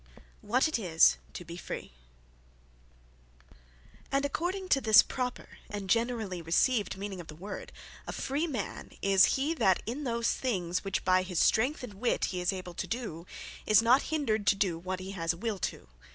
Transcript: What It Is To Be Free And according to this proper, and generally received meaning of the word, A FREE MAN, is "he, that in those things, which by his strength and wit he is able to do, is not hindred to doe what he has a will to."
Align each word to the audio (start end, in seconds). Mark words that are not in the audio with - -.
What 0.41 0.67
It 0.67 0.79
Is 0.79 1.17
To 1.33 1.45
Be 1.45 1.55
Free 1.57 1.91
And 4.11 4.25
according 4.25 4.67
to 4.69 4.81
this 4.81 5.03
proper, 5.03 5.59
and 5.69 5.87
generally 5.91 6.41
received 6.41 6.97
meaning 6.97 7.21
of 7.21 7.27
the 7.27 7.35
word, 7.35 7.71
A 8.07 8.11
FREE 8.11 8.47
MAN, 8.47 8.93
is 9.03 9.35
"he, 9.35 9.53
that 9.53 9.83
in 9.85 10.03
those 10.03 10.31
things, 10.31 10.83
which 10.83 11.05
by 11.05 11.21
his 11.21 11.37
strength 11.37 11.83
and 11.83 11.93
wit 11.93 12.25
he 12.33 12.41
is 12.41 12.51
able 12.51 12.73
to 12.73 12.87
do, 12.87 13.27
is 13.67 13.83
not 13.83 14.01
hindred 14.09 14.47
to 14.47 14.55
doe 14.55 14.79
what 14.79 14.99
he 14.99 15.11
has 15.11 15.33
a 15.33 15.37
will 15.37 15.59
to." 15.59 15.87